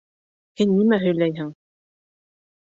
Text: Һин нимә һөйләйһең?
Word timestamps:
Һин 0.61 0.71
нимә 0.77 0.99
һөйләйһең? 1.05 1.53